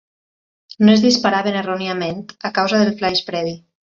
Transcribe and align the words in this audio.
No 0.87 0.93
es 0.93 1.03
disparaven 1.03 1.59
erròniament 1.59 2.25
a 2.51 2.53
causa 2.57 2.83
del 2.83 2.93
flaix 3.03 3.23
previ. 3.33 3.55